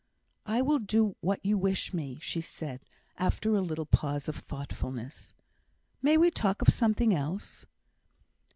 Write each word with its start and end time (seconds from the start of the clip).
"I 0.47 0.63
will 0.63 0.79
do 0.79 1.15
what 1.21 1.45
you 1.45 1.59
wish 1.59 1.93
me," 1.93 2.17
she 2.23 2.41
said, 2.41 2.81
after 3.19 3.53
a 3.53 3.61
little 3.61 3.85
pause 3.85 4.27
of 4.27 4.35
thoughtfulness. 4.35 5.31
"May 6.01 6.17
we 6.17 6.31
talk 6.31 6.63
of 6.63 6.73
something 6.73 7.13
else?" 7.13 7.67